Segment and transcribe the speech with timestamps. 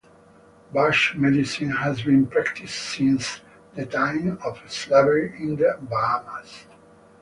[0.73, 3.41] Bush medicine has been practised since
[3.75, 6.65] the times of slavery in the Bahamas.